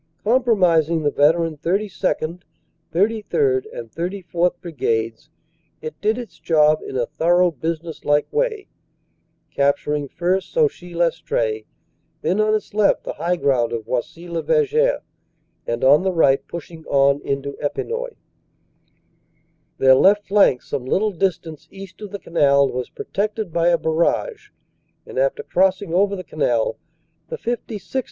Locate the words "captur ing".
9.55-10.07